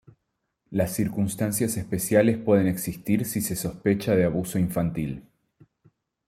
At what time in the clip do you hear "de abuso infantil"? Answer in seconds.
4.15-5.27